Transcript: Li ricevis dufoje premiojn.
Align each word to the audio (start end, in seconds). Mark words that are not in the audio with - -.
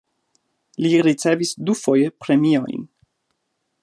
Li 0.85 0.93
ricevis 1.07 1.53
dufoje 1.71 2.09
premiojn. 2.25 2.89